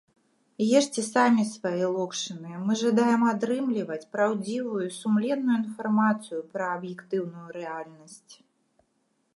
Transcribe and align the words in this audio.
Ешце 0.77 1.01
самі 1.15 1.43
свае 1.55 1.85
локшыны, 1.97 2.51
мы 2.69 2.77
жадаем 2.83 3.23
атрымліваць 3.33 4.01
праўдзівую 4.17 4.81
і 4.87 4.91
сумленную 5.01 5.57
інфармацыю 5.63 6.41
пра 6.55 6.65
аб'ектыўную 6.79 7.47
рэальнасць! 7.61 8.33